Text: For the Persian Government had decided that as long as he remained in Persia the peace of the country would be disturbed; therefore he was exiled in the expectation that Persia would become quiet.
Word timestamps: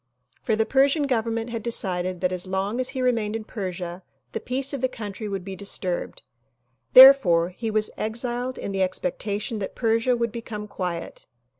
For 0.41 0.55
the 0.55 0.65
Persian 0.65 1.05
Government 1.05 1.51
had 1.51 1.61
decided 1.61 2.21
that 2.21 2.31
as 2.31 2.47
long 2.47 2.79
as 2.79 2.89
he 2.89 3.03
remained 3.03 3.35
in 3.35 3.43
Persia 3.43 4.01
the 4.31 4.39
peace 4.39 4.73
of 4.73 4.81
the 4.81 4.87
country 4.87 5.29
would 5.29 5.45
be 5.45 5.55
disturbed; 5.55 6.23
therefore 6.93 7.49
he 7.49 7.69
was 7.69 7.91
exiled 7.97 8.57
in 8.57 8.71
the 8.71 8.81
expectation 8.81 9.59
that 9.59 9.75
Persia 9.75 10.17
would 10.17 10.31
become 10.31 10.67
quiet. 10.67 11.27